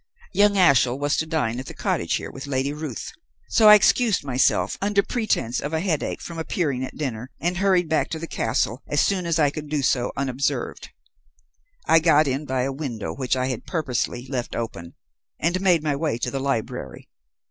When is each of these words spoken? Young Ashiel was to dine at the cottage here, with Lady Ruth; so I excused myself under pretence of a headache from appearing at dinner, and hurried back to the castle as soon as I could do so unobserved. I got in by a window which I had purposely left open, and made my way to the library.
Young 0.33 0.57
Ashiel 0.57 0.97
was 0.97 1.15
to 1.17 1.27
dine 1.27 1.59
at 1.59 1.67
the 1.67 1.75
cottage 1.75 2.15
here, 2.15 2.31
with 2.31 2.47
Lady 2.47 2.73
Ruth; 2.73 3.11
so 3.49 3.69
I 3.69 3.75
excused 3.75 4.23
myself 4.23 4.75
under 4.81 5.03
pretence 5.03 5.59
of 5.59 5.73
a 5.73 5.79
headache 5.79 6.21
from 6.21 6.39
appearing 6.39 6.83
at 6.83 6.97
dinner, 6.97 7.29
and 7.39 7.57
hurried 7.57 7.87
back 7.87 8.09
to 8.09 8.17
the 8.17 8.25
castle 8.25 8.81
as 8.87 8.99
soon 8.99 9.27
as 9.27 9.37
I 9.37 9.51
could 9.51 9.69
do 9.69 9.83
so 9.83 10.11
unobserved. 10.17 10.89
I 11.85 11.99
got 11.99 12.25
in 12.27 12.45
by 12.45 12.63
a 12.63 12.73
window 12.73 13.13
which 13.13 13.35
I 13.35 13.45
had 13.49 13.67
purposely 13.67 14.25
left 14.25 14.55
open, 14.55 14.95
and 15.39 15.61
made 15.61 15.83
my 15.83 15.95
way 15.95 16.17
to 16.17 16.31
the 16.31 16.39
library. 16.39 17.07